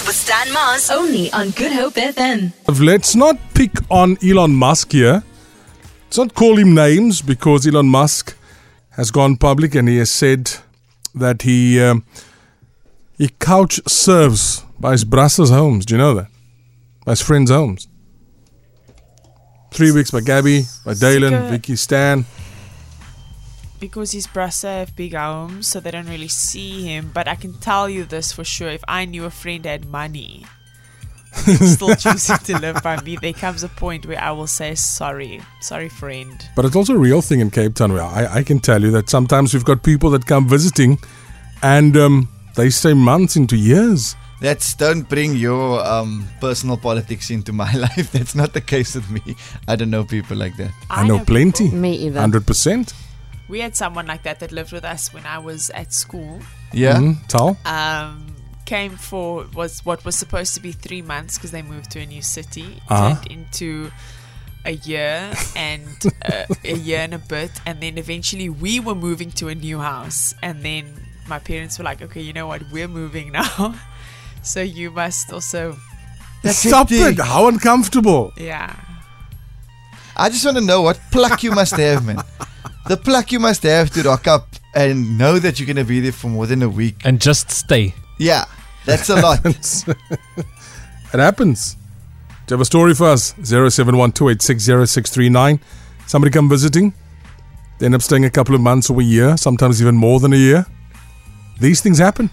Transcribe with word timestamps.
Breakfast 0.00 0.06
with 0.06 0.16
Stan 0.16 0.52
Mars. 0.52 0.90
Only 0.90 1.32
on 1.32 1.50
Good 1.50 1.72
Hope 1.72 1.94
FM. 1.94 2.52
Let's 2.80 3.14
not 3.14 3.36
pick 3.54 3.70
on 3.90 4.16
Elon 4.24 4.54
Musk 4.54 4.92
here. 4.92 5.22
Let's 6.04 6.18
not 6.18 6.34
call 6.34 6.56
him 6.56 6.74
names 6.74 7.20
because 7.22 7.66
Elon 7.66 7.88
Musk 7.88 8.36
has 8.90 9.10
gone 9.10 9.36
public 9.36 9.74
and 9.74 9.88
he 9.88 9.98
has 9.98 10.10
said 10.10 10.52
that 11.14 11.42
he 11.42 11.80
um, 11.80 12.04
he 13.18 13.28
couch 13.40 13.80
surfs 13.86 14.64
by 14.78 14.92
his 14.92 15.04
brasses 15.04 15.50
homes. 15.50 15.84
Do 15.84 15.94
you 15.94 15.98
know 15.98 16.14
that? 16.14 16.28
By 17.04 17.12
his 17.12 17.20
friends' 17.22 17.50
homes. 17.50 17.88
Three 19.72 19.92
weeks 19.92 20.10
by 20.10 20.20
Gabby, 20.20 20.64
by 20.84 20.94
Dalen, 20.94 21.50
Vicky, 21.50 21.76
Stan. 21.76 22.24
Because 23.80 24.12
his 24.12 24.26
brasa 24.26 24.80
have 24.80 24.94
big 24.94 25.14
homes, 25.14 25.66
so 25.66 25.80
they 25.80 25.90
don't 25.90 26.08
really 26.08 26.28
see 26.28 26.82
him. 26.82 27.10
But 27.12 27.26
I 27.26 27.34
can 27.34 27.54
tell 27.54 27.88
you 27.88 28.04
this 28.04 28.32
for 28.32 28.44
sure: 28.44 28.68
if 28.68 28.84
I 28.86 29.06
knew 29.06 29.24
a 29.24 29.30
friend 29.30 29.64
had 29.64 29.86
money, 29.86 30.44
still 31.32 31.94
choosing 31.94 32.36
to 32.38 32.58
live 32.58 32.82
by 32.82 33.00
me. 33.02 33.16
There 33.16 33.32
comes 33.32 33.62
a 33.62 33.68
point 33.68 34.06
where 34.06 34.20
I 34.20 34.30
will 34.32 34.46
say 34.46 34.74
sorry, 34.74 35.40
sorry, 35.60 35.88
friend. 35.88 36.44
But 36.56 36.64
it's 36.64 36.76
also 36.76 36.94
a 36.94 36.98
real 36.98 37.22
thing 37.22 37.40
in 37.40 37.50
Cape 37.50 37.74
Town 37.74 37.92
where 37.92 38.02
I, 38.02 38.26
I 38.38 38.42
can 38.42 38.60
tell 38.60 38.82
you 38.82 38.90
that 38.92 39.08
sometimes 39.08 39.54
we've 39.54 39.64
got 39.64 39.82
people 39.82 40.10
that 40.10 40.26
come 40.26 40.48
visiting 40.48 40.98
and 41.62 41.96
um, 41.96 42.28
they 42.56 42.70
stay 42.70 42.94
months 42.94 43.36
into 43.36 43.56
years. 43.56 44.16
That's 44.40 44.74
don't 44.74 45.06
bring 45.06 45.36
your 45.36 45.86
um, 45.86 46.26
personal 46.40 46.78
politics 46.78 47.30
into 47.30 47.52
my 47.52 47.72
life. 47.86 48.10
That's 48.12 48.34
not 48.34 48.54
the 48.54 48.60
case 48.60 48.94
with 48.94 49.10
me. 49.10 49.36
I 49.68 49.76
don't 49.76 49.90
know 49.90 50.04
people 50.04 50.36
like 50.36 50.56
that. 50.56 50.72
I, 50.88 51.06
know, 51.06 51.22
plenty. 51.24 51.70
Me 51.70 51.92
either. 52.06 52.20
100%. 52.20 52.92
We 53.50 53.60
had 53.60 53.74
someone 53.76 54.06
like 54.06 54.22
that 54.22 54.38
that 54.40 54.52
lived 54.52 54.72
with 54.72 54.84
us 54.84 55.12
when 55.12 55.26
I 55.26 55.38
was 55.38 55.70
at 55.70 55.92
school. 55.92 56.38
Yeah. 56.72 56.96
Mm, 56.98 57.26
Tal? 57.26 57.58
Um, 57.66 58.36
came 58.64 58.92
for 58.96 59.44
was 59.54 59.84
what 59.84 60.04
was 60.04 60.14
supposed 60.14 60.54
to 60.54 60.60
be 60.60 60.70
three 60.70 61.02
months 61.02 61.36
because 61.36 61.50
they 61.50 61.62
moved 61.62 61.90
to 61.90 61.98
a 62.00 62.06
new 62.06 62.22
city. 62.22 62.80
Uh-huh. 62.88 63.16
Turned 63.16 63.26
into 63.32 63.90
a 64.64 64.72
year 64.72 65.32
and 65.56 65.88
uh, 66.30 66.44
a 66.64 66.74
year 66.76 67.00
and 67.00 67.14
a 67.14 67.18
bit, 67.18 67.50
and 67.66 67.80
then 67.80 67.98
eventually 67.98 68.48
we 68.48 68.78
were 68.78 68.94
moving 68.94 69.30
to 69.32 69.48
a 69.48 69.54
new 69.54 69.78
house, 69.80 70.34
and 70.42 70.62
then 70.62 70.84
my 71.26 71.38
parents 71.40 71.78
were 71.78 71.84
like, 71.84 72.00
"Okay, 72.02 72.20
you 72.20 72.32
know 72.32 72.46
what? 72.46 72.62
We're 72.70 72.86
moving 72.88 73.32
now, 73.40 73.74
so 74.42 74.60
you 74.60 74.90
must 74.92 75.32
also, 75.32 75.76
Stop 76.44 76.88
the 76.88 76.98
thing. 76.98 77.14
it. 77.14 77.20
How 77.20 77.48
uncomfortable. 77.48 78.32
yeah." 78.36 78.76
I 80.16 80.28
just 80.28 80.44
want 80.44 80.58
to 80.58 80.62
know 80.64 80.82
what 80.82 81.00
pluck 81.10 81.42
you 81.42 81.50
must 81.52 81.74
have, 81.76 82.04
man. 82.04 82.18
The 82.86 82.96
pluck 82.96 83.30
you 83.32 83.38
must 83.38 83.62
have 83.64 83.90
to 83.90 84.02
rock 84.02 84.26
up 84.26 84.48
and 84.74 85.18
know 85.18 85.38
that 85.38 85.60
you're 85.60 85.66
going 85.66 85.76
to 85.76 85.84
be 85.84 86.00
there 86.00 86.12
for 86.12 86.28
more 86.28 86.46
than 86.46 86.62
a 86.62 86.68
week. 86.68 87.02
and 87.04 87.20
just 87.20 87.50
stay. 87.50 87.94
Yeah, 88.18 88.44
that's 88.84 89.08
a 89.10 89.20
lot. 89.20 89.40
it 89.44 89.96
happens. 91.12 91.76
Do 92.46 92.54
you 92.54 92.56
have 92.56 92.60
a 92.62 92.64
story 92.64 92.94
for 92.94 93.06
us? 93.06 93.32
0712860639. 93.34 95.60
Somebody 96.06 96.32
come 96.32 96.48
visiting. 96.48 96.94
They 97.78 97.86
end 97.86 97.94
up 97.94 98.02
staying 98.02 98.24
a 98.24 98.30
couple 98.30 98.54
of 98.54 98.60
months 98.60 98.90
or 98.90 99.00
a 99.00 99.04
year, 99.04 99.36
sometimes 99.36 99.80
even 99.80 99.94
more 99.96 100.18
than 100.20 100.32
a 100.32 100.36
year. 100.36 100.66
These 101.60 101.80
things 101.80 101.98
happen. 101.98 102.30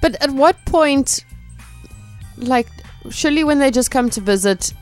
But 0.00 0.16
at 0.22 0.30
what 0.30 0.56
point, 0.66 1.24
like, 2.36 2.68
surely 3.10 3.44
when 3.44 3.58
they 3.58 3.70
just 3.70 3.90
come 3.90 4.08
to 4.10 4.20
visit, 4.20 4.72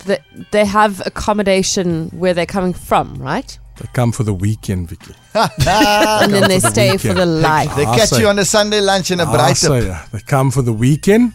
they, 0.00 0.18
they 0.50 0.64
have 0.64 1.02
accommodation 1.06 2.08
where 2.10 2.34
they're 2.34 2.46
coming 2.46 2.72
from, 2.72 3.14
right? 3.16 3.58
They 3.76 3.88
come 3.92 4.12
for 4.12 4.22
the 4.22 4.32
weekend, 4.34 4.88
Vicky. 4.88 5.14
and 5.34 6.32
then 6.32 6.48
they 6.48 6.60
for 6.60 6.68
the 6.68 6.70
stay 6.70 6.96
for 6.96 7.12
the 7.14 7.26
life. 7.26 7.74
They 7.76 7.84
catch 7.84 8.10
say- 8.10 8.20
you 8.20 8.28
on 8.28 8.38
a 8.38 8.44
Sunday 8.44 8.80
lunch 8.80 9.10
in 9.10 9.20
a 9.20 9.26
bright 9.26 9.56
so, 9.56 9.74
up. 9.74 9.82
yeah, 9.84 10.06
They 10.12 10.20
come 10.20 10.50
for 10.50 10.62
the 10.62 10.72
weekend. 10.72 11.32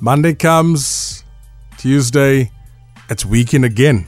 Monday 0.00 0.34
comes, 0.34 1.24
Tuesday, 1.78 2.50
it's 3.08 3.24
weekend 3.24 3.64
again. 3.64 4.06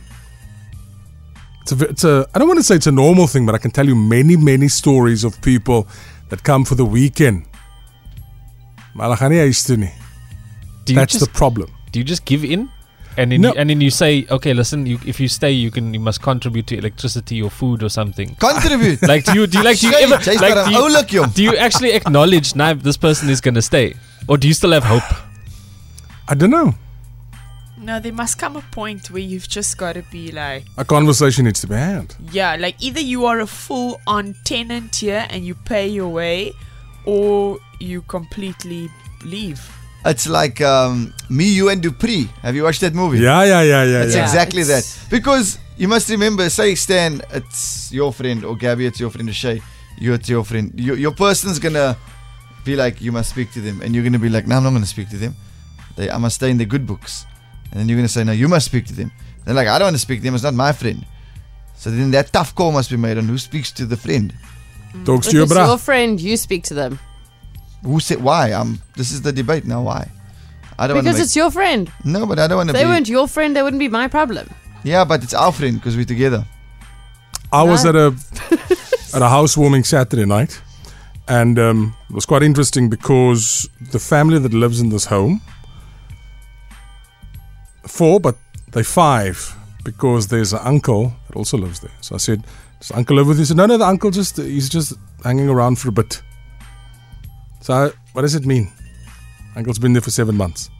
It's 1.63 1.73
a, 1.73 1.89
it's 1.89 2.05
a, 2.05 2.27
I 2.35 2.39
don't 2.39 2.49
want 2.49 2.59
to 2.59 2.65
say 2.65 2.75
it's 2.75 2.87
a 2.87 2.93
normal 2.93 3.27
thing, 3.27 3.47
but 3.47 3.55
I 3.55 3.59
can 3.59 3.71
tell 3.71 3.87
you 3.87 3.95
many, 3.95 4.37
many 4.37 4.69
stories 4.69 5.23
of 5.25 5.41
people 5.43 5.87
that 6.29 6.43
come 6.43 6.65
for 6.65 6.75
the 6.75 6.85
weekend. 6.85 7.47
Malagani 8.95 9.39
huis 9.41 9.65
toe 9.67 9.77
nie. 9.77 9.93
Do 10.85 10.93
you 10.93 10.99
That's 10.99 11.13
just 11.15 11.25
the 11.25 11.31
problem. 11.33 11.71
do 11.93 11.99
you 11.99 12.05
just 12.05 12.25
give 12.25 12.45
in? 12.45 12.69
And 13.17 13.31
then, 13.33 13.41
No. 13.43 13.49
you, 13.49 13.55
and 13.61 13.69
then 13.71 13.81
you 13.83 13.91
say, 13.91 14.27
okay, 14.31 14.55
listen, 14.55 14.87
you, 14.87 14.99
if 15.07 15.21
you 15.21 15.29
stay, 15.29 15.51
you 15.53 15.71
can 15.71 15.93
you 15.95 16.01
must 16.01 16.23
contribute 16.23 16.67
to 16.69 16.77
electricity 16.79 17.43
or 17.43 17.51
food 17.51 17.83
or 17.83 17.91
something. 17.91 18.35
Contribute. 18.37 19.03
Like, 19.13 19.25
do 19.25 19.35
you 19.39 19.47
do 19.47 19.59
you 19.59 19.65
like 19.65 19.79
do 19.81 19.89
you 19.89 19.95
ever 19.95 20.17
like 20.41 20.55
maar 20.55 20.65
do 20.65 20.71
'n 20.71 20.73
you, 20.73 20.79
oulik, 20.83 21.09
jong. 21.09 21.31
do 21.35 21.43
you 21.43 21.57
actually 21.59 21.93
acknowledge 21.93 22.55
now 22.57 22.73
this 22.75 22.97
person 22.97 23.29
is 23.31 23.41
gonna 23.41 23.61
stay, 23.63 23.95
or 24.29 24.39
do 24.39 24.47
you 24.49 24.55
still 24.55 24.73
have 24.73 24.85
hope? 24.85 25.05
I 26.29 26.35
don't 26.35 26.51
know. 26.51 26.75
No, 27.77 27.99
there 28.01 28.13
must 28.15 28.39
come 28.39 28.57
a 28.57 28.63
point 28.71 29.11
where 29.11 29.23
you've 29.23 29.49
just 29.49 29.77
got 29.77 29.95
to 29.95 30.03
be 30.13 30.31
like, 30.31 30.65
A 30.79 30.85
conversation 30.85 31.45
needs 31.47 31.61
to 31.63 31.67
be 31.67 31.75
had. 31.75 32.15
yeah, 32.33 32.57
like 32.57 32.77
either 32.81 33.01
you 33.01 33.27
are 33.27 33.41
a 33.41 33.47
full 33.47 34.01
on 34.07 34.35
tenant 34.45 34.95
here 34.97 35.27
and 35.31 35.45
you 35.45 35.55
pay 35.67 35.89
your 35.89 36.09
way, 36.09 36.53
or 37.05 37.59
you 37.81 38.03
completely 38.03 38.89
leave. 39.25 39.61
It's 40.05 40.29
like 40.29 40.61
um, 40.61 41.15
Me, 41.31 41.45
You, 41.45 41.69
and 41.69 41.81
Dupree. 41.83 42.29
Have 42.43 42.57
you 42.57 42.65
watched 42.65 42.81
that 42.81 42.95
movie? 42.95 43.19
Yeah, 43.19 43.45
yeah, 43.45 43.63
yeah, 43.63 43.85
yeah, 43.85 44.03
It's 44.03 44.15
yeah. 44.17 44.23
exactly 44.23 44.63
that. 44.65 44.79
it's- 44.79 45.07
Because 45.09 45.59
you 45.79 45.87
must 45.89 46.09
remember, 46.11 46.49
say 46.51 46.75
Stan, 46.75 47.23
it's 47.33 47.93
your 47.93 48.13
friend, 48.13 48.45
or 48.45 48.57
Gabby, 48.57 48.87
it's 48.87 48.99
your 48.99 49.11
friend, 49.11 49.29
or 49.29 49.33
Shay, 49.33 49.63
you, 49.99 50.13
it's 50.15 50.29
your 50.29 50.45
friend. 50.45 50.73
Your, 50.77 50.97
your 50.97 51.13
person's 51.13 51.59
gonna 51.61 51.97
be 52.65 52.75
like, 52.77 53.01
you 53.01 53.13
must 53.13 53.31
speak 53.31 53.53
to 53.53 53.61
them, 53.61 53.81
and 53.83 53.95
you're 53.95 54.05
gonna 54.05 54.19
be 54.19 54.29
like, 54.29 54.47
no, 54.49 54.57
I'm 54.57 54.65
not 54.65 54.73
gonna 54.73 54.87
speak 54.87 55.09
to 55.11 55.17
them. 55.17 55.35
They, 55.97 56.11
I 56.11 56.19
must 56.19 56.37
stay 56.37 56.51
in 56.51 56.59
the 56.59 56.65
good 56.67 56.87
books, 56.87 57.25
and 57.71 57.79
then 57.79 57.89
you're 57.89 57.99
gonna 57.99 58.09
say, 58.09 58.25
no, 58.25 58.33
you 58.33 58.49
must 58.49 58.67
speak 58.67 58.87
to 58.87 58.95
them. 58.95 59.13
They're 59.45 59.55
like, 59.55 59.69
I 59.69 59.79
don't 59.79 59.87
want 59.87 59.97
to 59.97 60.01
speak 60.03 60.19
to 60.21 60.25
them. 60.25 60.35
It's 60.35 60.45
not 60.45 60.55
my 60.55 60.73
friend. 60.73 61.05
So 61.77 61.91
then 61.91 62.11
that 62.13 62.33
tough 62.33 62.55
call 62.55 62.71
must 62.73 62.91
be 62.91 62.97
made 62.97 63.19
on 63.19 63.25
who 63.27 63.39
speaks 63.39 63.71
to 63.73 63.87
the 63.87 63.97
friend. 63.97 64.33
Talks 65.05 65.27
If 65.27 65.31
to 65.33 65.37
your 65.39 65.45
it's 65.47 65.55
your 65.55 65.79
friend, 65.79 66.21
you 66.21 66.37
speak 66.37 66.63
to 66.65 66.75
them. 66.75 66.99
Who 67.85 67.99
said 68.01 68.23
why? 68.23 68.53
Um, 68.53 68.81
this 68.97 69.11
is 69.13 69.23
the 69.23 69.33
debate 69.33 69.65
now. 69.65 69.83
Why? 69.83 70.09
I 70.79 70.87
don't 70.87 70.97
want 70.97 71.05
Because 71.05 71.19
to. 71.19 71.23
it's 71.25 71.37
your 71.37 71.51
friend. 71.51 71.91
No, 72.05 72.27
but 72.27 72.39
I 72.39 72.47
don't 72.47 72.57
want 72.59 72.71
If 72.71 72.75
to 72.75 72.79
they 72.79 72.85
be. 72.85 72.91
weren't 72.91 73.09
your 73.09 73.29
friend, 73.29 73.55
they 73.57 73.63
wouldn't 73.63 73.81
be 73.81 73.89
my 73.89 74.09
problem. 74.09 74.49
Yeah, 74.85 75.05
but 75.05 75.23
it's 75.23 75.35
our 75.35 75.53
friend 75.53 75.77
because 75.77 75.97
we're 75.97 76.05
together. 76.05 76.45
I 77.53 77.63
was 77.63 77.85
at 77.85 77.95
a 77.95 78.15
at 79.15 79.21
a 79.23 79.29
housewarming 79.29 79.85
Saturday 79.85 80.25
night, 80.25 80.61
and 81.29 81.59
um, 81.59 81.95
it 82.09 82.15
was 82.15 82.25
quite 82.27 82.43
interesting 82.43 82.89
because 82.89 83.69
the 83.91 83.99
family 83.99 84.39
that 84.39 84.55
lives 84.55 84.81
in 84.81 84.89
this 84.89 85.05
home, 85.05 85.41
four, 87.87 88.21
but 88.21 88.37
they 88.73 88.83
five 88.83 89.55
because 89.85 90.29
there's 90.29 90.53
an 90.53 90.61
uncle 90.65 91.13
that 91.29 91.37
also 91.37 91.59
lives 91.59 91.81
there. 91.81 91.91
So 92.01 92.15
I 92.15 92.19
said, 92.19 92.43
"Does 92.81 92.89
the 92.89 92.97
uncle 92.97 93.17
live 93.17 93.27
with 93.27 93.37
you?" 93.37 93.43
He 93.43 93.47
said, 93.47 93.57
"No, 93.57 93.67
no, 93.67 93.77
the 93.77 93.87
uncle 93.87 94.11
just 94.11 94.37
he's 94.39 94.69
just 94.69 94.95
hanging 95.25 95.49
around 95.49 95.79
for 95.79 95.89
a 95.89 95.93
bit." 95.93 96.23
So 97.63 97.73
I, 97.75 97.91
what 98.13 98.23
does 98.23 98.35
it 98.35 98.45
mean? 98.47 98.71
Uncle's 99.57 99.79
been 99.79 99.93
there 99.93 100.03
for 100.03 100.11
seven 100.11 100.37
months. 100.37 100.71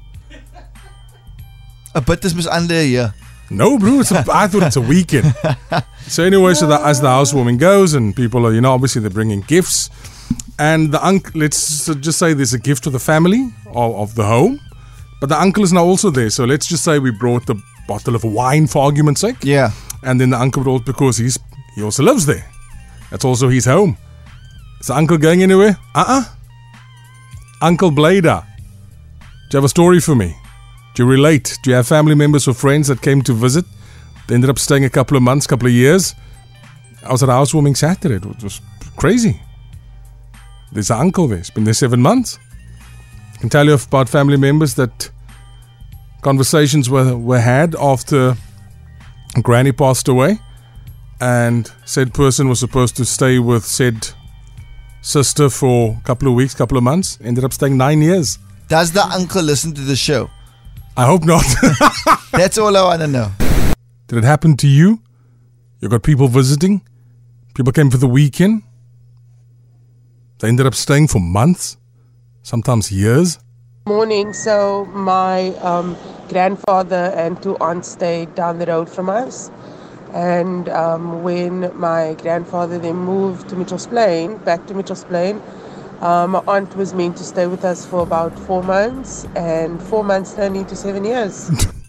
A 1.95 2.01
bit 2.01 2.25
is 2.25 2.35
mis 2.35 2.47
under 2.47 2.75
a 2.75 2.85
year. 2.87 3.15
No, 3.51 3.79
bro. 3.79 4.01
It's 4.01 4.11
a, 4.13 4.25
I 4.33 4.47
thought 4.49 4.63
it's 4.63 4.77
a 4.77 4.81
weekend. 4.81 5.35
So 6.09 6.25
anyway, 6.25 6.55
so 6.55 6.67
the, 6.67 6.81
as 6.81 7.01
the 7.01 7.09
housewarming 7.09 7.59
goes, 7.59 7.95
and 7.95 8.17
people 8.17 8.47
are, 8.47 8.53
you 8.53 8.61
know, 8.61 8.73
obviously 8.73 9.03
they're 9.03 9.11
bringing 9.11 9.41
gifts, 9.43 9.91
and 10.59 10.91
the 10.93 11.05
uncle. 11.07 11.39
Let's 11.39 11.87
just 11.87 12.19
say 12.19 12.33
there's 12.35 12.55
a 12.55 12.59
gift 12.59 12.83
to 12.85 12.91
the 12.91 12.99
family 12.99 13.53
of, 13.67 13.95
of 13.95 14.15
the 14.15 14.25
home, 14.25 14.59
but 15.21 15.29
the 15.29 15.39
uncle 15.41 15.63
is 15.65 15.73
now 15.73 15.85
also 15.85 16.11
there. 16.11 16.31
So 16.31 16.45
let's 16.45 16.67
just 16.67 16.83
say 16.83 16.99
we 16.99 17.11
brought 17.11 17.47
the 17.47 17.55
bottle 17.87 18.15
of 18.17 18.25
wine 18.25 18.67
for 18.67 18.83
argument's 18.85 19.21
sake, 19.21 19.37
Yeah. 19.43 19.71
and 20.03 20.19
then 20.21 20.31
the 20.31 20.39
uncle 20.41 20.63
brought 20.63 20.85
because 20.87 21.19
he's 21.19 21.39
he 21.77 21.83
also 21.83 22.03
lives 22.03 22.25
there. 22.27 22.45
That's 23.11 23.25
also 23.25 23.49
his 23.51 23.67
home. 23.67 23.97
Is 24.81 24.87
the 24.89 24.95
uncle 24.97 25.19
going 25.19 25.43
anywhere? 25.43 25.77
Uh 25.95 26.05
uh 26.09 26.25
Uncle 27.63 27.93
Blader. 27.93 28.45
Do 29.21 29.57
you 29.57 29.59
have 29.59 29.65
a 29.65 29.69
story 29.69 30.01
for 30.01 30.17
me? 30.17 30.37
Do 30.95 31.05
you 31.05 31.09
relate? 31.09 31.59
Do 31.63 31.71
you 31.71 31.77
have 31.77 31.87
family 31.87 32.17
members 32.17 32.49
or 32.49 32.55
friends 32.55 32.89
that 32.89 33.01
came 33.01 33.23
to 33.23 33.33
visit? 33.33 33.65
They 34.27 34.35
ended 34.35 34.51
up 34.51 34.59
staying 34.59 34.85
a 34.85 34.91
couple 34.91 35.17
of 35.17 35.23
months, 35.23 35.47
couple 35.47 35.69
of 35.69 35.73
years. 35.73 36.17
I 37.07 37.13
was 37.13 37.23
at 37.23 37.29
a 37.29 37.33
housewarming 37.33 37.77
Saturday. 37.77 38.17
It 38.17 38.43
was 38.43 38.61
crazy. 38.97 39.41
There's 40.73 40.91
an 40.91 40.99
uncle 40.99 41.29
there. 41.29 41.39
He's 41.39 41.51
been 41.51 41.63
there 41.63 41.73
seven 41.73 42.03
months. 42.03 42.41
I 43.35 43.39
can 43.39 43.49
tell 43.49 43.65
you 43.65 43.75
about 43.75 44.09
family 44.09 44.37
members 44.37 44.75
that 44.75 45.11
conversations 46.23 46.91
were, 46.91 47.17
were 47.17 47.41
had 47.41 47.77
after 47.77 48.37
Granny 49.41 49.71
passed 49.71 50.09
away, 50.09 50.41
and 51.21 51.71
said 51.85 52.13
person 52.13 52.49
was 52.49 52.59
supposed 52.59 52.97
to 52.97 53.05
stay 53.05 53.39
with 53.39 53.65
said 53.65 54.09
sister 55.03 55.51
for 55.51 55.99
a 56.01 56.05
couple 56.05 56.29
of 56.29 56.35
weeks, 56.35 56.55
couple 56.55 56.79
of 56.79 56.85
months. 56.85 57.19
Ended 57.23 57.45
up 57.45 57.53
staying 57.53 57.77
nine 57.77 58.01
years. 58.01 58.39
Does 58.69 58.93
the 58.93 59.05
uncle 59.05 59.43
listen 59.43 59.75
to 59.75 59.83
the 59.83 59.97
show? 59.97 60.31
I 60.97 61.05
hope 61.05 61.25
not. 61.25 61.45
That's 62.33 62.57
all 62.57 62.75
I 62.77 62.83
want 62.83 63.03
to 63.03 63.07
know. 63.09 63.31
Did 64.07 64.19
it 64.19 64.25
happen 64.25 64.57
to 64.59 64.67
you? 64.67 65.01
You 65.81 65.89
got 65.89 66.03
people 66.03 66.29
visiting? 66.29 66.83
People 67.55 67.73
came 67.73 67.91
for 67.91 67.99
the 67.99 68.07
weekend? 68.09 68.63
They 70.39 70.49
ended 70.49 70.67
up 70.67 70.75
staying 70.75 71.09
for 71.09 71.19
months, 71.21 71.77
sometimes 72.43 72.91
years. 72.91 73.39
Morning. 73.87 74.33
So 74.33 74.87
my 74.87 75.49
um, 75.57 75.97
grandfather 76.29 77.13
and 77.17 77.43
two 77.43 77.57
aunts 77.59 77.89
stayed 77.89 78.35
down 78.35 78.59
the 78.59 78.67
road 78.67 78.89
from 78.89 79.11
us, 79.11 79.51
and 80.13 80.69
um, 80.69 81.23
when 81.23 81.77
my 81.79 82.15
grandfather 82.21 82.79
then 82.79 82.97
moved 82.97 83.49
to 83.49 83.57
Mitchell's 83.57 83.87
Plain, 83.87 84.39
back 84.39 84.67
to 84.67 84.75
Mitchell's 84.75 85.05
Plain, 85.05 85.43
uh, 86.01 86.27
my 86.27 86.43
aunt 86.49 86.77
was 86.77 86.95
meant 86.95 87.17
to 87.17 87.25
stay 87.25 87.47
with 87.47 87.65
us 87.65 87.87
for 87.87 88.01
about 88.03 88.37
four 88.41 88.63
months, 88.63 89.25
and 89.37 89.81
four 89.83 90.03
months 90.03 90.35
turned 90.35 90.57
into 90.57 90.75
seven 90.75 91.05
years. 91.05 91.51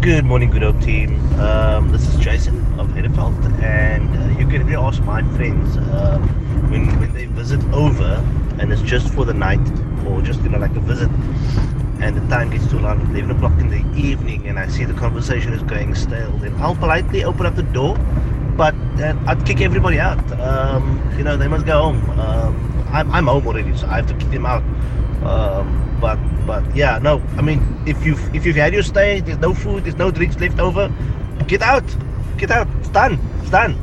Good 0.00 0.24
morning, 0.24 0.50
good 0.50 0.62
old 0.62 0.80
team. 0.80 1.18
Um, 1.38 1.92
this 1.92 2.08
is 2.08 2.16
Jason 2.18 2.56
of 2.80 2.88
Heideveld, 2.88 3.36
and 3.62 4.08
uh, 4.16 4.38
you 4.38 4.46
can 4.46 4.64
really 4.64 4.74
ask 4.74 5.02
my 5.02 5.22
friends 5.36 5.76
um, 5.76 6.22
when 6.70 6.98
when 6.98 7.12
they 7.12 7.26
visit 7.26 7.62
over, 7.74 8.24
and 8.58 8.72
it's 8.72 8.80
just 8.80 9.12
for 9.12 9.26
the 9.26 9.34
night 9.34 9.60
or 10.06 10.22
just 10.22 10.40
you 10.42 10.48
know 10.48 10.58
like 10.58 10.74
a 10.76 10.80
visit, 10.80 11.10
and 12.00 12.16
the 12.16 12.26
time 12.28 12.50
gets 12.50 12.66
to 12.68 12.76
around 12.78 13.00
11 13.10 13.30
o'clock 13.32 13.52
in 13.58 13.68
the 13.68 13.82
evening, 13.98 14.46
and 14.46 14.58
I 14.58 14.68
see 14.68 14.84
the 14.84 14.94
conversation 14.94 15.52
is 15.52 15.62
going 15.62 15.94
stale. 15.94 16.30
Then 16.38 16.54
I'll 16.60 16.76
politely 16.76 17.24
open 17.24 17.46
up 17.46 17.56
the 17.56 17.62
door, 17.62 17.96
but 18.56 18.74
uh, 19.00 19.14
I'd 19.26 19.44
kick 19.46 19.60
everybody 19.60 19.98
out. 19.98 20.18
Um, 20.40 21.00
you 21.16 21.24
know 21.24 21.36
they 21.36 21.48
must 21.48 21.66
go 21.66 21.82
home. 21.82 22.10
Um, 22.18 22.86
I'm 22.92 23.10
I'm 23.10 23.26
home 23.26 23.46
already, 23.46 23.76
so 23.76 23.86
I 23.86 23.96
have 23.96 24.06
to 24.08 24.14
kick 24.14 24.30
them 24.30 24.46
out. 24.46 24.62
Um, 25.24 25.98
but 26.00 26.18
but 26.46 26.64
yeah, 26.76 26.98
no. 26.98 27.22
I 27.36 27.42
mean, 27.42 27.60
if 27.86 28.04
you've 28.04 28.34
if 28.34 28.46
you've 28.46 28.56
had 28.56 28.72
your 28.72 28.82
stay, 28.82 29.20
there's 29.20 29.38
no 29.38 29.54
food, 29.54 29.84
there's 29.84 29.96
no 29.96 30.10
drinks 30.10 30.38
left 30.38 30.58
over. 30.58 30.92
Get 31.46 31.62
out, 31.62 31.84
get 32.36 32.50
out. 32.50 32.68
It's 32.80 32.88
done. 32.88 33.18
It's 33.40 33.50
done. 33.50 33.76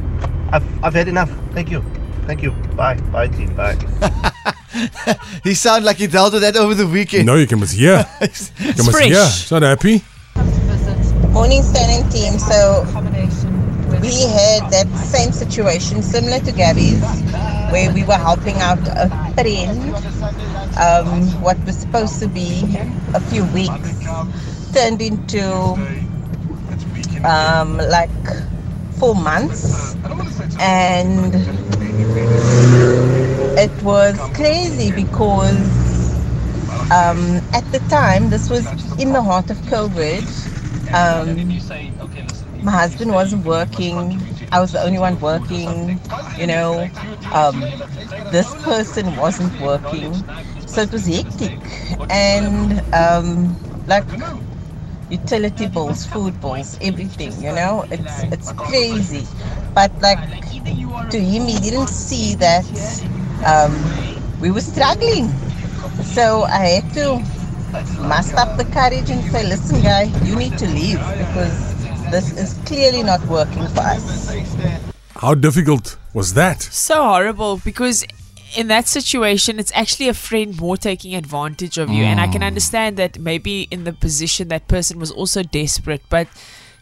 I've 0.52 0.84
I've 0.84 0.94
had 0.94 1.08
enough. 1.08 1.32
Thank 1.52 1.70
you, 1.72 1.84
thank 2.26 2.42
you. 2.42 2.52
Bye, 2.76 2.96
bye, 3.12 3.28
team. 3.28 3.54
Bye. 3.56 4.54
He 5.44 5.54
sound 5.54 5.86
like 5.86 5.98
he 5.98 6.08
dealt 6.08 6.34
with 6.34 6.42
that 6.42 6.56
over 6.56 6.74
the 6.74 6.88
weekend. 6.88 7.26
No, 7.26 7.36
you 7.36 7.48
can 7.48 7.60
miss 7.60 7.72
here. 7.72 8.06
You 8.22 8.74
can 8.74 8.86
miss 8.86 8.90
fresh. 8.90 9.08
here. 9.08 9.28
It's 9.28 9.52
not 9.52 9.62
happy. 9.62 10.04
Morning 11.32 11.64
standing 11.64 12.08
team. 12.10 12.40
So 12.40 12.84
we 14.02 14.22
had 14.24 14.70
that 14.72 14.88
same 14.98 15.32
situation 15.32 16.02
similar 16.02 16.40
to 16.40 16.52
Gabby's 16.52 17.02
where 17.72 17.92
we 17.92 18.04
were 18.04 18.14
helping 18.14 18.56
out 18.58 18.80
a 18.88 19.10
friend. 19.34 19.96
Um, 20.78 21.42
what 21.42 21.58
was 21.66 21.78
supposed 21.78 22.20
to 22.20 22.28
be 22.28 22.64
a 23.14 23.20
few 23.20 23.46
weeks 23.46 24.04
turned 24.74 25.02
into 25.02 25.44
um, 27.24 27.78
like 27.78 28.10
four 29.00 29.16
months 29.16 29.96
and 30.60 31.34
it 33.58 33.72
was 33.82 34.30
crazy 34.30 34.92
because 34.92 36.28
um, 36.92 37.42
at 37.54 37.70
the 37.72 37.80
time 37.90 38.30
this 38.30 38.50
was 38.50 38.74
in 38.98 39.12
the 39.14 39.22
heart 39.22 39.50
of 39.50 39.58
COVID 39.66 40.26
um, 40.94 41.60
my 42.62 42.72
husband 42.72 43.12
wasn't 43.12 43.46
working. 43.46 44.22
I 44.52 44.60
was 44.60 44.72
the 44.72 44.82
only 44.84 45.00
one 45.00 45.20
working, 45.20 46.00
you 46.38 46.48
know. 46.48 46.90
Um, 47.32 47.84
this 48.32 48.56
person 48.56 49.16
wasn't 49.16 49.58
working. 49.60 50.26
So 50.66 50.82
it 50.82 50.92
was 50.92 51.06
hectic. 51.06 51.60
And 52.10 52.82
um, 52.94 53.58
like 53.88 54.06
utility 55.10 55.68
bills, 55.68 56.06
food 56.06 56.40
bills, 56.40 56.78
everything, 56.82 57.34
you 57.42 57.52
know. 57.52 57.86
It's 57.92 58.26
it's 58.32 58.52
crazy. 58.54 59.28
But 59.74 59.92
like 60.02 60.20
to 61.10 61.20
him 61.20 61.48
he 61.48 61.60
didn't 61.60 61.90
see 61.90 62.36
that 62.36 62.66
um, 63.46 63.74
we 64.40 64.52
were 64.52 64.62
struggling. 64.62 65.30
So 66.04 66.44
I 66.44 66.82
had 66.82 66.94
to 66.94 67.20
muster 68.02 68.38
up 68.38 68.58
the 68.58 68.66
courage 68.66 69.10
and 69.10 69.24
say, 69.32 69.48
listen 69.48 69.82
guy, 69.82 70.04
you 70.24 70.36
need 70.36 70.58
to 70.58 70.68
leave 70.68 71.00
because 71.18 71.76
this 72.12 72.38
is 72.38 72.54
clearly 72.66 73.04
not 73.04 73.26
working 73.28 73.68
for 73.68 73.82
us. 73.82 74.34
How 75.16 75.34
difficult 75.34 75.98
was 76.14 76.34
that? 76.34 76.62
So 76.62 77.04
horrible 77.04 77.58
because 77.64 78.06
in 78.56 78.68
that 78.68 78.88
situation, 78.88 79.60
it's 79.60 79.72
actually 79.76 80.08
a 80.08 80.14
friend 80.14 80.60
more 80.60 80.78
taking 80.78 81.16
advantage 81.16 81.78
of 81.78 81.90
you. 81.90 82.04
And 82.04 82.20
I 82.20 82.28
can 82.28 82.44
understand 82.44 82.98
that 82.98 83.20
maybe 83.20 83.68
in 83.72 83.84
the 83.84 83.94
position 83.94 84.48
that 84.50 84.68
person 84.68 85.00
was 85.00 85.12
also 85.12 85.44
desperate, 85.44 86.04
but 86.10 86.28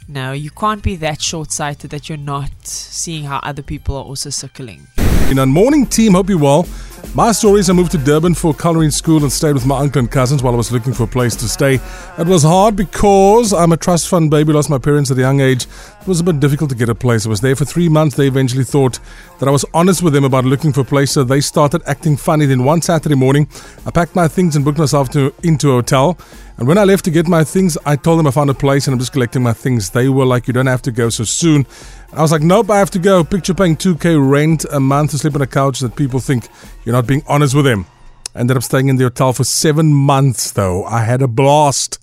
no, 0.08 0.34
you 0.34 0.52
can't 0.52 0.84
be 0.84 0.96
that 0.98 1.22
short 1.22 1.52
sighted 1.52 1.92
that 1.92 2.10
you're 2.10 2.18
not 2.18 2.52
seeing 2.66 3.24
how 3.26 3.40
other 3.44 3.64
people 3.64 3.96
are 3.96 4.04
also 4.04 4.30
suckling. 4.30 4.88
In 5.30 5.40
our 5.40 5.46
morning 5.46 5.86
team, 5.86 6.14
hope 6.14 6.30
you 6.30 6.38
well. 6.38 6.68
My 7.16 7.32
story 7.32 7.60
is 7.60 7.70
I 7.70 7.74
moved 7.74 7.92
to 7.92 7.98
Durban 7.98 8.34
for 8.34 8.54
colouring 8.54 8.90
school 8.90 9.22
and 9.22 9.32
stayed 9.32 9.54
with 9.54 9.66
my 9.66 9.78
uncle 9.78 10.00
and 10.00 10.10
cousins 10.10 10.42
while 10.42 10.54
I 10.54 10.58
was 10.58 10.72
looking 10.72 10.94
for 10.94 11.04
a 11.04 11.08
place 11.08 11.36
to 11.36 11.48
stay. 11.48 11.76
It 12.18 12.28
was 12.28 12.42
hard 12.42 12.76
because 12.76 13.54
I'm 13.54 13.72
a 13.72 13.78
trust 13.78 14.08
fund 14.08 14.32
baby, 14.32 14.52
lost 14.52 14.70
my 14.70 14.80
parents 14.80 15.12
at 15.12 15.18
a 15.18 15.22
young 15.22 15.40
age. 15.40 15.66
It 16.02 16.08
was 16.08 16.20
a 16.20 16.24
bit 16.24 16.40
difficult 16.40 16.72
to 16.72 16.76
get 16.76 16.90
a 16.90 16.96
place. 16.96 17.26
I 17.26 17.30
was 17.30 17.42
there 17.42 17.56
for 17.56 17.66
three 17.66 17.88
months. 17.88 18.16
They 18.16 18.28
eventually 18.28 18.64
thought 18.64 19.00
that 19.40 19.48
I 19.48 19.52
was 19.52 19.64
honest 19.76 20.02
with 20.02 20.14
them 20.14 20.24
about 20.24 20.46
looking 20.46 20.74
for 20.74 20.82
a 20.82 20.86
place, 20.86 21.12
so 21.12 21.24
they 21.24 21.40
started 21.40 21.84
acting 21.86 22.18
funny. 22.18 22.48
Then 22.48 22.64
one 22.64 22.82
Saturday 22.82 23.16
morning, 23.16 23.48
I 23.86 23.92
packed 23.92 24.16
my 24.16 24.28
things 24.28 24.56
and 24.56 24.66
booked 24.66 24.80
myself 24.80 25.10
to, 25.12 25.34
into 25.44 25.70
a 25.70 25.74
hotel. 25.74 26.18
And 26.58 26.68
when 26.68 26.78
I 26.78 26.84
left 26.84 27.06
to 27.06 27.12
get 27.12 27.28
my 27.28 27.44
things, 27.44 27.78
I 27.86 27.96
told 27.96 28.20
them 28.20 28.28
I 28.28 28.32
found 28.32 28.50
a 28.50 28.54
place 28.56 28.88
and 28.88 28.94
I'm 28.94 29.00
just 29.00 29.14
collecting 29.14 29.44
my 29.44 29.54
things. 29.54 29.92
They 29.92 30.10
were 30.10 30.26
like, 30.26 30.48
You 30.48 30.54
don't 30.54 30.68
have 30.68 30.82
to 30.84 30.92
go 30.92 31.10
so 31.10 31.24
soon. 31.24 31.66
I 32.16 32.22
was 32.22 32.32
like, 32.32 32.42
Nope, 32.42 32.70
I 32.70 32.78
have 32.78 32.92
to 32.92 33.00
go. 33.00 33.24
Picture 33.24 33.56
paying 33.56 33.76
2K 33.76 34.30
rent 34.30 34.66
a 34.72 34.80
month 34.80 35.12
to 35.12 35.18
sleep 35.18 35.34
on 35.34 35.42
a 35.42 35.48
couch 35.48 35.80
that 35.80 35.96
people 35.96 36.20
think 36.20 36.48
you're 36.86 36.94
not 36.94 37.08
being 37.08 37.24
honest 37.28 37.56
with 37.56 37.66
them. 37.66 37.88
I 38.36 38.40
ended 38.40 38.56
up 38.56 38.64
staying 38.64 38.88
in 38.88 38.98
the 38.98 39.06
hotel 39.06 39.34
for 39.34 39.44
seven 39.44 39.94
months, 39.94 40.52
though. 40.52 40.84
I 40.86 41.04
had 41.04 41.24
a 41.24 41.28
blast. 41.28 42.00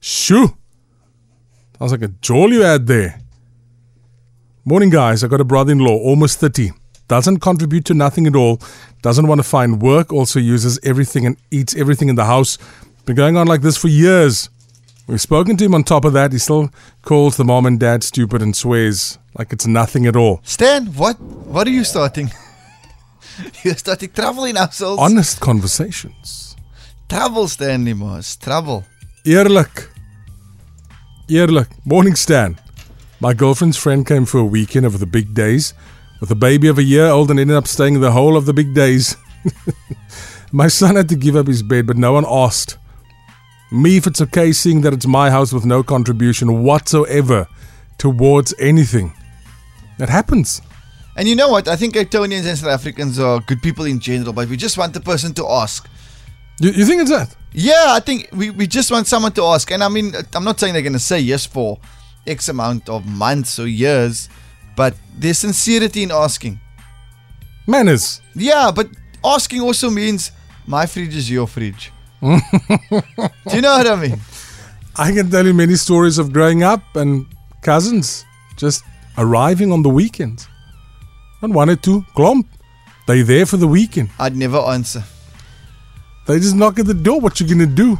Shoo! 0.00 0.56
Sounds 1.78 1.92
like 1.92 2.02
a 2.02 2.08
jolly 2.08 2.56
you 2.56 2.62
had 2.62 2.88
there. 2.88 3.20
Morning, 4.64 4.90
guys. 4.90 5.22
I 5.22 5.28
got 5.28 5.40
a 5.40 5.44
brother 5.44 5.72
in 5.72 5.78
law, 5.78 5.96
almost 5.96 6.40
30. 6.40 6.72
Doesn't 7.06 7.38
contribute 7.38 7.84
to 7.84 7.94
nothing 7.94 8.26
at 8.26 8.34
all. 8.34 8.60
Doesn't 9.02 9.26
want 9.26 9.38
to 9.38 9.42
find 9.44 9.80
work. 9.80 10.12
Also 10.12 10.40
uses 10.40 10.78
everything 10.82 11.24
and 11.24 11.36
eats 11.52 11.76
everything 11.76 12.08
in 12.08 12.16
the 12.16 12.24
house. 12.24 12.58
Been 13.04 13.16
going 13.16 13.36
on 13.36 13.46
like 13.46 13.62
this 13.62 13.76
for 13.76 13.88
years. 13.88 14.48
We've 15.06 15.20
spoken 15.20 15.56
to 15.56 15.64
him 15.64 15.74
on 15.74 15.84
top 15.84 16.04
of 16.04 16.12
that. 16.12 16.32
He 16.32 16.38
still 16.38 16.70
calls 17.02 17.36
the 17.36 17.44
mom 17.44 17.66
and 17.66 17.78
dad 17.78 18.04
stupid 18.04 18.40
and 18.42 18.54
swears 18.54 19.18
like 19.36 19.52
it's 19.52 19.66
nothing 19.66 20.06
at 20.06 20.16
all. 20.16 20.40
Stan, 20.44 20.86
what 20.94 21.20
what 21.20 21.66
are 21.66 21.70
you 21.70 21.84
starting? 21.84 22.30
You're 23.62 23.76
starting 23.76 24.10
trouble 24.10 24.44
ourselves. 24.56 25.00
Honest 25.00 25.40
conversations. 25.40 26.56
trouble, 27.08 27.48
Stanley 27.48 27.94
Moss. 27.94 28.36
Trouble. 28.36 28.84
Eerlik. 29.24 29.88
Eerlik. 31.28 31.68
Morning, 31.84 32.14
Stan. 32.14 32.58
My 33.20 33.34
girlfriend's 33.34 33.76
friend 33.76 34.06
came 34.06 34.24
for 34.26 34.38
a 34.38 34.44
weekend 34.44 34.86
over 34.86 34.98
the 34.98 35.06
big 35.06 35.34
days 35.34 35.74
with 36.20 36.30
a 36.30 36.34
baby 36.34 36.68
of 36.68 36.78
a 36.78 36.82
year 36.82 37.06
old 37.06 37.30
and 37.30 37.38
ended 37.38 37.56
up 37.56 37.66
staying 37.66 38.00
the 38.00 38.12
whole 38.12 38.36
of 38.36 38.46
the 38.46 38.52
big 38.52 38.74
days. 38.74 39.16
my 40.52 40.68
son 40.68 40.96
had 40.96 41.08
to 41.08 41.16
give 41.16 41.36
up 41.36 41.46
his 41.46 41.62
bed, 41.62 41.86
but 41.86 41.96
no 41.96 42.12
one 42.12 42.24
asked. 42.28 42.78
Me, 43.72 43.96
if 43.96 44.06
it's 44.06 44.20
okay, 44.20 44.52
seeing 44.52 44.82
that 44.82 44.92
it's 44.92 45.06
my 45.06 45.30
house 45.30 45.50
with 45.50 45.64
no 45.64 45.82
contribution 45.82 46.62
whatsoever 46.62 47.48
towards 47.96 48.52
anything. 48.58 49.14
That 49.98 50.10
happens. 50.10 50.60
And 51.16 51.26
you 51.26 51.34
know 51.34 51.48
what? 51.48 51.68
I 51.68 51.76
think 51.76 51.96
Etonians 51.96 52.46
and 52.46 52.58
South 52.58 52.70
Africans 52.70 53.18
are 53.18 53.40
good 53.40 53.62
people 53.62 53.86
in 53.86 53.98
general, 53.98 54.34
but 54.34 54.48
we 54.48 54.56
just 54.56 54.76
want 54.76 54.92
the 54.92 55.00
person 55.00 55.32
to 55.34 55.46
ask. 55.46 55.88
You, 56.60 56.70
you 56.70 56.84
think 56.84 57.00
it's 57.00 57.10
that? 57.10 57.34
Yeah, 57.52 57.86
I 57.88 58.00
think 58.00 58.28
we, 58.32 58.50
we 58.50 58.66
just 58.66 58.90
want 58.90 59.06
someone 59.06 59.32
to 59.32 59.44
ask. 59.44 59.70
And 59.70 59.82
I 59.82 59.88
mean, 59.88 60.12
I'm 60.34 60.44
not 60.44 60.58
saying 60.58 60.72
they're 60.72 60.82
going 60.82 60.92
to 60.94 60.98
say 60.98 61.20
yes 61.20 61.46
for 61.46 61.78
X 62.26 62.48
amount 62.48 62.88
of 62.88 63.06
months 63.06 63.58
or 63.58 63.66
years, 63.66 64.28
but 64.76 64.94
there's 65.16 65.38
sincerity 65.38 66.02
in 66.02 66.10
asking. 66.10 66.60
Manners. 67.66 68.20
Yeah, 68.34 68.70
but 68.74 68.88
asking 69.24 69.60
also 69.60 69.90
means 69.90 70.32
my 70.66 70.86
fridge 70.86 71.14
is 71.14 71.30
your 71.30 71.46
fridge. 71.46 71.91
Do 72.22 73.56
you 73.56 73.60
know 73.60 73.76
what 73.78 73.86
I 73.86 73.96
mean? 73.96 74.20
I 74.96 75.10
can 75.12 75.30
tell 75.30 75.44
you 75.44 75.54
many 75.54 75.74
stories 75.74 76.18
of 76.18 76.32
growing 76.32 76.62
up 76.62 76.82
and 76.94 77.26
cousins 77.62 78.24
just 78.56 78.84
arriving 79.18 79.72
on 79.72 79.82
the 79.82 79.88
weekends. 79.90 80.46
and 81.42 81.52
one 81.54 81.68
or 81.70 81.76
two, 81.76 82.02
glomp. 82.14 82.46
They 83.08 83.22
there 83.22 83.46
for 83.46 83.56
the 83.56 83.66
weekend. 83.66 84.10
I'd 84.20 84.36
never 84.36 84.58
answer. 84.58 85.02
They 86.26 86.38
just 86.38 86.54
knock 86.54 86.78
at 86.78 86.86
the 86.86 86.94
door. 86.94 87.18
What 87.20 87.40
you 87.40 87.48
gonna 87.48 87.66
do? 87.66 87.98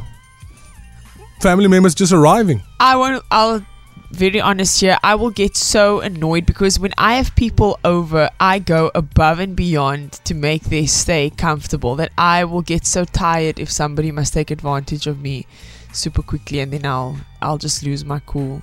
Family 1.41 1.67
members 1.67 1.93
just 1.93 2.13
arriving. 2.13 2.63
I 2.79 2.95
won't. 2.95 3.21
I'll 3.29 3.65
very 4.13 4.39
honest 4.39 4.79
here. 4.79 4.97
I 5.03 5.15
will 5.15 5.31
get 5.31 5.57
so 5.57 5.99
annoyed 5.99 6.45
because 6.45 6.79
when 6.79 6.93
I 6.97 7.15
have 7.15 7.35
people 7.35 7.79
over, 7.83 8.29
I 8.39 8.59
go 8.59 8.91
above 8.93 9.39
and 9.39 9.55
beyond 9.55 10.13
to 10.25 10.33
make 10.33 10.63
their 10.63 10.87
stay 10.87 11.29
comfortable. 11.29 11.95
That 11.95 12.11
I 12.17 12.43
will 12.45 12.61
get 12.61 12.85
so 12.85 13.05
tired 13.05 13.59
if 13.59 13.71
somebody 13.71 14.11
must 14.11 14.33
take 14.33 14.51
advantage 14.51 15.07
of 15.07 15.19
me 15.19 15.47
super 15.91 16.21
quickly, 16.21 16.59
and 16.59 16.71
then 16.71 16.85
I'll 16.85 17.17
I'll 17.41 17.57
just 17.57 17.83
lose 17.83 18.05
my 18.05 18.19
cool. 18.25 18.61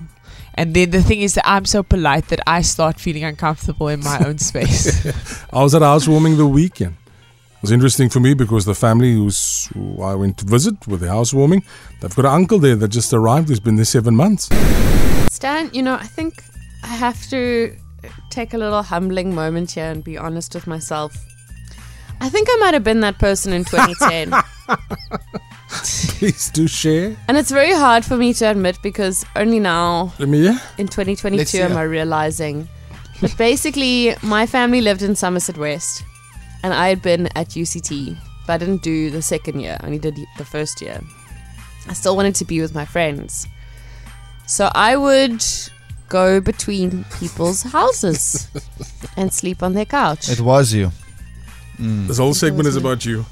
And 0.53 0.73
then 0.73 0.91
the 0.91 1.01
thing 1.01 1.21
is 1.21 1.35
that 1.35 1.47
I'm 1.47 1.65
so 1.65 1.83
polite 1.83 2.27
that 2.27 2.41
I 2.45 2.61
start 2.61 2.99
feeling 2.99 3.23
uncomfortable 3.23 3.87
in 3.87 4.01
my 4.01 4.19
own 4.25 4.37
space. 4.51 5.05
I 5.51 5.63
was 5.63 5.75
at 5.75 5.81
housewarming 5.81 6.37
the 6.37 6.47
weekend. 6.47 6.95
It 7.61 7.65
was 7.65 7.71
interesting 7.71 8.09
for 8.09 8.19
me 8.19 8.33
because 8.33 8.65
the 8.65 8.73
family 8.73 9.13
who's, 9.13 9.67
who 9.75 10.01
I 10.01 10.15
went 10.15 10.39
to 10.39 10.45
visit 10.45 10.87
with 10.87 11.01
the 11.01 11.09
housewarming, 11.09 11.63
they've 11.99 12.15
got 12.15 12.25
an 12.25 12.31
uncle 12.31 12.57
there 12.57 12.75
that 12.75 12.87
just 12.87 13.13
arrived 13.13 13.49
who's 13.49 13.59
been 13.59 13.75
there 13.75 13.85
seven 13.85 14.15
months. 14.15 14.49
Stan, 15.31 15.69
you 15.71 15.83
know, 15.83 15.93
I 15.93 16.07
think 16.07 16.43
I 16.83 16.87
have 16.87 17.23
to 17.29 17.75
take 18.31 18.55
a 18.55 18.57
little 18.57 18.81
humbling 18.81 19.35
moment 19.35 19.69
here 19.69 19.85
and 19.91 20.03
be 20.03 20.17
honest 20.17 20.55
with 20.55 20.65
myself. 20.65 21.15
I 22.19 22.29
think 22.29 22.47
I 22.49 22.55
might 22.61 22.73
have 22.73 22.83
been 22.83 23.01
that 23.01 23.19
person 23.19 23.53
in 23.53 23.63
2010. 23.63 24.33
Please 26.17 26.49
do 26.49 26.67
share. 26.67 27.15
and 27.27 27.37
it's 27.37 27.51
very 27.51 27.73
hard 27.73 28.03
for 28.03 28.17
me 28.17 28.33
to 28.33 28.45
admit 28.45 28.79
because 28.81 29.23
only 29.35 29.59
now 29.59 30.11
Let 30.17 30.29
me 30.29 30.39
hear. 30.41 30.59
in 30.79 30.87
2022 30.87 31.59
am 31.59 31.77
I 31.77 31.83
realizing. 31.83 32.67
But 33.21 33.37
basically, 33.37 34.15
my 34.23 34.47
family 34.47 34.81
lived 34.81 35.03
in 35.03 35.15
Somerset 35.15 35.59
West 35.59 36.03
and 36.63 36.73
I 36.73 36.89
had 36.89 37.01
been 37.01 37.27
at 37.35 37.49
UCT, 37.49 38.17
but 38.47 38.53
I 38.53 38.57
didn't 38.57 38.81
do 38.83 39.09
the 39.09 39.21
second 39.21 39.59
year, 39.59 39.77
I 39.81 39.85
only 39.85 39.99
did 39.99 40.17
the 40.37 40.45
first 40.45 40.81
year. 40.81 40.99
I 41.87 41.93
still 41.93 42.15
wanted 42.15 42.35
to 42.35 42.45
be 42.45 42.61
with 42.61 42.75
my 42.75 42.85
friends. 42.85 43.47
So 44.47 44.69
I 44.75 44.95
would 44.95 45.43
go 46.09 46.39
between 46.41 47.05
people's 47.19 47.63
houses 47.63 48.47
and 49.17 49.33
sleep 49.33 49.63
on 49.63 49.73
their 49.73 49.85
couch. 49.85 50.29
It 50.29 50.41
was 50.41 50.73
you. 50.73 50.91
This 51.79 52.17
whole 52.19 52.33
segment 52.35 52.67
is 52.67 52.75
about 52.75 53.05
you. 53.05 53.25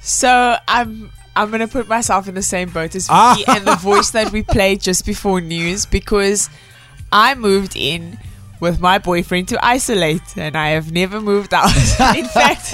So 0.00 0.56
I'm 0.68 1.10
I'm 1.34 1.50
gonna 1.50 1.66
put 1.66 1.88
myself 1.88 2.28
in 2.28 2.34
the 2.36 2.42
same 2.42 2.68
boat 2.70 2.94
as 2.94 3.08
Ah. 3.10 3.34
Vicky 3.36 3.50
and 3.50 3.66
the 3.66 3.74
voice 3.76 4.10
that 4.10 4.30
we 4.32 4.42
played 4.44 4.80
just 4.80 5.04
before 5.04 5.40
news 5.40 5.84
because 5.86 6.48
I 7.10 7.34
moved 7.34 7.74
in 7.74 8.16
with 8.60 8.80
my 8.80 8.98
boyfriend 8.98 9.48
to 9.48 9.64
isolate 9.64 10.36
and 10.36 10.56
I 10.56 10.70
have 10.70 10.92
never 10.92 11.20
moved 11.20 11.52
out. 11.52 11.74
in 12.16 12.26
fact, 12.26 12.72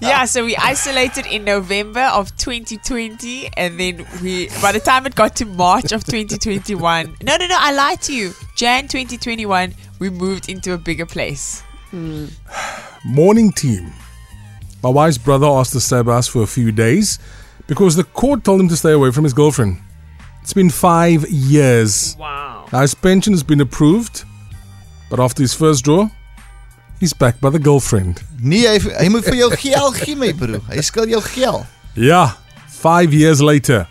yeah, 0.00 0.24
so 0.24 0.44
we 0.44 0.56
isolated 0.56 1.26
in 1.26 1.44
November 1.44 2.02
of 2.12 2.36
2020 2.36 3.50
and 3.56 3.78
then 3.78 4.06
we 4.22 4.48
by 4.60 4.72
the 4.72 4.80
time 4.80 5.06
it 5.06 5.14
got 5.14 5.36
to 5.36 5.44
March 5.44 5.92
of 5.92 6.04
2021. 6.04 7.16
No, 7.22 7.36
no, 7.36 7.46
no, 7.46 7.56
I 7.58 7.72
lied 7.72 8.02
to 8.02 8.14
you. 8.14 8.32
Jan 8.56 8.88
2021, 8.88 9.74
we 9.98 10.10
moved 10.10 10.48
into 10.48 10.72
a 10.72 10.78
bigger 10.78 11.06
place. 11.06 11.62
Hmm. 11.90 12.26
Morning 13.04 13.52
team. 13.52 13.92
My 14.82 14.90
wife's 14.90 15.18
brother 15.18 15.46
asked 15.46 15.72
to 15.72 15.80
stay 15.80 16.02
by 16.02 16.16
us 16.16 16.28
for 16.28 16.42
a 16.42 16.46
few 16.46 16.70
days 16.72 17.18
because 17.66 17.96
the 17.96 18.04
court 18.04 18.44
told 18.44 18.60
him 18.60 18.68
to 18.68 18.76
stay 18.76 18.92
away 18.92 19.10
from 19.12 19.24
his 19.24 19.32
girlfriend. 19.32 19.78
It's 20.42 20.52
been 20.52 20.68
five 20.68 21.26
years. 21.30 22.16
Wow. 22.18 22.66
Now 22.70 22.82
his 22.82 22.94
pension 22.94 23.32
has 23.32 23.42
been 23.42 23.62
approved, 23.62 24.24
but 25.14 25.22
after 25.22 25.42
his 25.42 25.54
first 25.54 25.84
draw, 25.84 26.08
he's 26.98 27.12
back 27.12 27.40
by 27.40 27.48
the 27.48 27.58
girlfriend. 27.60 28.20
Nee, 28.42 28.66
hy 28.66 28.80
hy 28.98 29.04
moet 29.14 29.22
vir 29.22 29.36
jou 29.38 29.50
geld 29.62 29.98
gee 30.02 30.16
my 30.18 30.32
broer. 30.34 30.58
Hy 30.66 30.82
skuld 30.82 31.12
jou 31.12 31.20
geld. 31.22 31.68
Yeah, 31.94 32.32
five 32.66 33.14
years 33.14 33.38
later. 33.40 33.86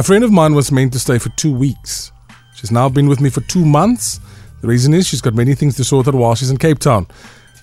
A 0.00 0.02
friend 0.02 0.24
of 0.24 0.32
mine 0.32 0.56
was 0.56 0.72
meant 0.72 0.94
to 0.94 0.98
stay 0.98 1.18
for 1.18 1.28
two 1.36 1.52
weeks. 1.52 2.08
She's 2.56 2.72
now 2.72 2.88
been 2.88 3.06
with 3.06 3.20
me 3.20 3.28
for 3.28 3.44
two 3.52 3.66
months. 3.66 4.18
The 4.62 4.68
reason 4.72 4.94
is 4.94 5.06
she's 5.06 5.20
got 5.20 5.34
many 5.34 5.54
things 5.54 5.76
to 5.76 5.84
sort 5.84 6.08
out 6.08 6.14
while 6.14 6.34
she's 6.36 6.48
in 6.48 6.56
Cape 6.56 6.78
Town. 6.78 7.06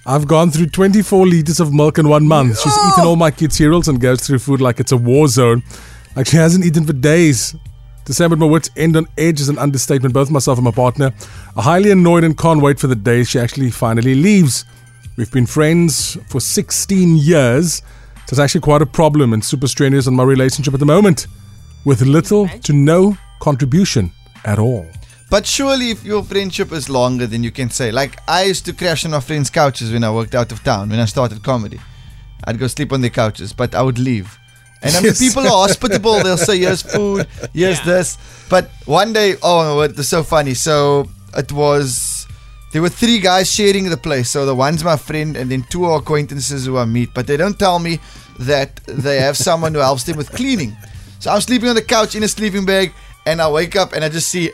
I've 0.05 0.27
gone 0.27 0.51
through 0.51 0.67
24 0.67 1.25
liters 1.25 1.59
of 1.59 1.73
milk 1.73 1.97
in 1.97 2.09
one 2.09 2.27
month. 2.27 2.59
She's 2.61 2.77
eaten 2.77 3.07
all 3.07 3.15
my 3.15 3.31
kids' 3.31 3.57
cereals 3.57 3.87
and 3.87 3.99
goes 3.99 4.21
through 4.21 4.37
food 4.45 4.61
like 4.61 4.79
it's 4.79 4.91
a 4.91 4.97
war 4.97 5.27
zone. 5.27 5.63
Like 6.15 6.27
she 6.27 6.37
hasn't 6.37 6.63
eaten 6.63 6.85
for 6.85 6.93
days. 6.93 7.55
To 8.05 8.13
say 8.13 8.25
I'm 8.25 8.33
at 8.33 8.39
my 8.39 8.45
wits' 8.47 8.71
end 8.75 8.97
on 8.97 9.05
edge 9.17 9.39
is 9.39 9.49
an 9.49 9.59
understatement. 9.59 10.13
Both 10.13 10.31
myself 10.31 10.57
and 10.57 10.65
my 10.65 10.71
partner 10.71 11.13
are 11.55 11.63
highly 11.63 11.91
annoyed 11.91 12.23
and 12.23 12.37
can't 12.37 12.61
wait 12.61 12.79
for 12.79 12.87
the 12.87 12.95
day 12.95 13.23
she 13.23 13.39
actually 13.39 13.69
finally 13.69 14.15
leaves. 14.15 14.65
We've 15.15 15.31
been 15.31 15.45
friends 15.45 16.17
for 16.29 16.39
16 16.39 17.17
years, 17.17 17.75
so 17.75 17.83
it's 18.29 18.39
actually 18.39 18.61
quite 18.61 18.81
a 18.81 18.85
problem 18.85 19.33
and 19.33 19.43
super 19.43 19.67
strenuous 19.67 20.07
on 20.07 20.15
my 20.15 20.23
relationship 20.23 20.73
at 20.73 20.79
the 20.79 20.85
moment, 20.87 21.27
with 21.85 22.01
little 22.01 22.47
to 22.47 22.73
no 22.73 23.17
contribution 23.39 24.11
at 24.45 24.57
all. 24.57 24.87
But 25.29 25.45
surely, 25.45 25.91
if 25.91 26.03
your 26.03 26.23
friendship 26.23 26.71
is 26.71 26.89
longer, 26.89 27.27
then 27.27 27.43
you 27.43 27.51
can 27.51 27.69
say, 27.69 27.91
like, 27.91 28.17
I 28.27 28.45
used 28.45 28.65
to 28.65 28.73
crash 28.73 29.05
on 29.05 29.11
my 29.11 29.19
friends' 29.19 29.51
couches 29.51 29.91
when 29.91 30.03
I 30.03 30.11
worked 30.11 30.33
out 30.33 30.51
of 30.51 30.63
town, 30.63 30.89
when 30.89 30.99
I 30.99 31.05
started 31.05 31.43
comedy. 31.43 31.79
I'd 32.45 32.57
go 32.57 32.65
sleep 32.65 32.91
on 32.91 33.01
their 33.01 33.11
couches, 33.11 33.53
but 33.53 33.75
I 33.75 33.83
would 33.83 33.99
leave. 33.99 34.38
And 34.81 34.95
I 34.95 34.99
mean, 34.99 35.07
Yes. 35.07 35.19
people 35.19 35.43
are 35.43 35.67
hospitable. 35.67 36.23
They'll 36.23 36.37
say, 36.37 36.57
here's 36.65 36.81
food, 36.81 37.27
here's 37.53 37.79
Yeah. 37.79 37.85
this. 37.85 38.17
But 38.49 38.69
one 38.85 39.13
day, 39.13 39.35
oh, 39.43 39.81
it 39.81 39.95
was 39.97 40.07
so 40.07 40.23
funny. 40.23 40.53
So 40.53 41.07
it 41.37 41.51
was, 41.51 42.25
there 42.71 42.81
were 42.81 42.89
three 42.89 43.19
guys 43.19 43.51
sharing 43.51 43.89
the 43.89 43.97
place. 43.97 44.29
So 44.29 44.45
the 44.45 44.55
one's 44.55 44.83
my 44.83 44.95
friend, 44.97 45.35
and 45.37 45.51
then 45.51 45.63
two 45.69 45.85
are 45.85 45.99
acquaintances 45.99 46.65
who 46.65 46.77
I 46.77 46.85
meet. 46.85 47.13
But 47.13 47.27
they 47.27 47.37
don't 47.37 47.59
tell 47.59 47.79
me 47.79 47.99
that 48.39 48.77
they 48.87 49.19
have 49.19 49.35
someone 49.37 49.73
who 49.73 49.81
helps 49.81 50.03
them 50.05 50.15
with 50.17 50.31
cleaning. 50.31 50.75
So 51.19 51.29
I'm 51.31 51.41
sleeping 51.41 51.67
on 51.69 51.75
the 51.75 51.81
couch 51.83 52.15
in 52.15 52.23
a 52.23 52.27
sleeping 52.29 52.65
bag, 52.65 52.93
and 53.25 53.41
I 53.41 53.49
wake 53.51 53.75
up 53.75 53.91
and 53.93 54.03
I 54.03 54.09
just 54.09 54.29
see 54.29 54.49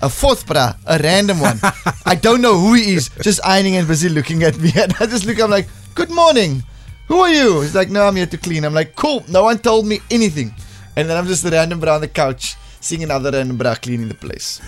a 0.00 0.08
fourth 0.08 0.46
bra, 0.46 0.74
a 0.86 0.98
random 1.02 1.40
one. 1.40 1.58
I 2.06 2.14
don't 2.14 2.40
know 2.40 2.56
who 2.56 2.74
he 2.74 2.94
is, 2.94 3.10
just 3.22 3.40
ironing 3.44 3.74
and 3.74 3.88
busy 3.88 4.08
looking 4.08 4.44
at 4.44 4.56
me. 4.58 4.70
And 4.76 4.94
I 5.00 5.06
just 5.06 5.26
look, 5.26 5.40
I'm 5.40 5.50
like, 5.50 5.66
good 5.96 6.10
morning. 6.10 6.62
Who 7.08 7.20
are 7.20 7.32
you? 7.32 7.62
He's 7.62 7.74
like, 7.74 7.88
no, 7.88 8.06
I'm 8.06 8.16
here 8.16 8.26
to 8.26 8.36
clean. 8.36 8.64
I'm 8.64 8.74
like, 8.74 8.94
cool. 8.94 9.24
No 9.28 9.44
one 9.44 9.58
told 9.58 9.86
me 9.86 10.00
anything. 10.10 10.54
And 10.94 11.08
then 11.08 11.16
I'm 11.16 11.26
just 11.26 11.44
a 11.44 11.50
random 11.50 11.80
bra 11.80 11.94
on 11.94 12.02
the 12.02 12.08
couch, 12.08 12.56
seeing 12.80 13.02
another 13.02 13.30
random 13.30 13.56
bra 13.56 13.74
cleaning 13.74 14.08
the 14.08 14.14
place. 14.14 14.60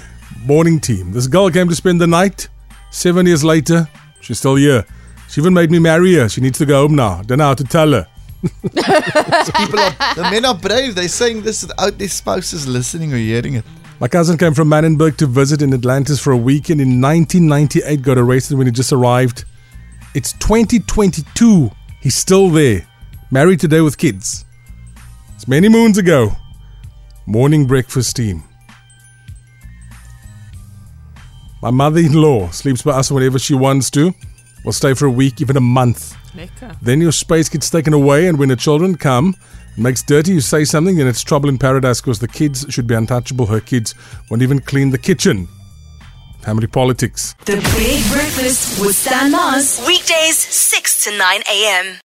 Morning 0.44 0.80
team. 0.80 1.12
This 1.12 1.26
girl 1.26 1.50
came 1.50 1.68
to 1.68 1.75
spend 1.75 2.00
the 2.00 2.06
night. 2.06 2.49
Seven 2.90 3.26
years 3.26 3.44
later, 3.44 3.88
she's 4.20 4.38
still 4.38 4.56
here. 4.56 4.87
She 5.28 5.40
even 5.40 5.52
made 5.52 5.70
me 5.70 5.78
marry 5.78 6.14
her. 6.14 6.28
She 6.28 6.40
needs 6.40 6.59
to 6.59 6.66
go 6.66 6.82
home 6.82 6.97
now. 6.97 7.23
Don't 7.23 7.38
know 7.38 7.44
how 7.44 7.54
to 7.54 7.64
tell 7.64 7.92
her. 7.92 8.06
People 8.42 9.78
are, 9.78 9.94
the 10.14 10.28
men 10.30 10.47
are 10.47 10.54
brave. 10.54 10.94
They're 10.94 11.09
saying 11.09 11.42
this 11.42 11.62
without 11.62 11.76
oh, 11.78 11.90
their 11.90 12.09
spouses 12.09 12.66
listening 12.66 13.12
or 13.12 13.18
hearing 13.18 13.54
it. 13.54 13.64
My 14.00 14.09
cousin 14.09 14.38
came 14.38 14.54
from 14.54 14.68
Manenberg 14.68 15.18
to 15.18 15.26
visit 15.26 15.61
in 15.61 15.75
Atlantis 15.75 16.18
for 16.18 16.32
a 16.32 16.37
weekend 16.37 16.80
in 16.80 17.02
1998, 17.02 18.00
got 18.00 18.16
arrested 18.16 18.56
when 18.56 18.66
he 18.66 18.73
just 18.73 18.94
arrived. 18.94 19.44
It's 20.14 20.32
2022. 20.32 21.70
He's 22.00 22.16
still 22.16 22.49
there. 22.49 22.87
Married 23.30 23.61
today 23.61 23.83
with 23.83 23.99
kids. 23.99 24.47
It's 25.35 25.47
many 25.47 25.69
moons 25.69 25.99
ago. 25.99 26.33
Morning 27.26 27.66
breakfast 27.66 28.16
team. 28.16 28.42
My 31.62 31.71
mother 31.71 32.00
in 32.00 32.14
law 32.14 32.49
sleeps 32.49 32.80
by 32.80 32.92
us 32.92 33.11
whenever 33.11 33.38
she 33.38 33.54
wants 33.54 33.90
to. 33.90 34.14
Will 34.64 34.73
stay 34.73 34.95
for 34.95 35.04
a 35.07 35.11
week, 35.11 35.42
even 35.42 35.59
a 35.59 35.61
month. 35.61 36.16
Lekker. 36.35 36.75
Then 36.80 37.02
your 37.02 37.12
space 37.12 37.50
gets 37.50 37.69
taken 37.69 37.92
away, 37.92 38.28
and 38.28 38.38
when 38.38 38.49
the 38.49 38.57
children 38.57 38.97
come, 38.97 39.35
it 39.76 39.78
makes 39.78 40.02
dirty, 40.02 40.33
you 40.33 40.40
say 40.40 40.64
something, 40.64 40.99
and 41.00 41.09
it's 41.09 41.23
trouble 41.23 41.50
in 41.50 41.59
paradise 41.59 42.00
because 42.00 42.19
the 42.19 42.28
kids 42.28 42.64
should 42.71 42.87
be 42.87 42.95
untouchable. 42.95 43.47
Her 43.47 43.61
kids 43.61 43.95
won't 44.30 44.42
even 44.42 44.61
clean 44.61 44.90
the 44.90 44.99
kitchen. 44.99 45.49
Family 46.42 46.66
politics. 46.66 47.35
The 47.44 47.56
Big 47.76 48.00
Breakfast 48.12 48.80
with 48.80 48.97
Stan 48.97 49.30
Mars. 49.30 49.80
Weekdays, 49.87 50.38
6 50.38 51.04
to 51.04 51.16
9 51.16 51.42
a.m. 51.50 52.00